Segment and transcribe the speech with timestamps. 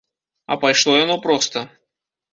[0.45, 1.67] А пайшло яно проста.